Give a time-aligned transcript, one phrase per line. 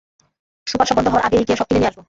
[0.67, 1.99] Supershop বন্ধ হওয়ার আগেই গিয়ে সব কিনে নিয়ে আসবো।